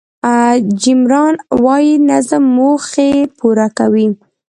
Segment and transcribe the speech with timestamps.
[0.81, 4.07] جیم ران وایي نظم موخې پوره کوي.